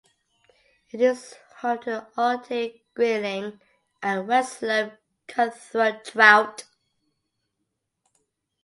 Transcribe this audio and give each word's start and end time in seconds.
It 0.89 0.99
is 0.99 1.35
home 1.57 1.77
to 1.83 2.07
Arctic 2.17 2.91
grayling 2.95 3.61
and 4.01 4.27
westslope 4.27 4.97
cutthroat 5.27 6.05
trout. 6.05 6.63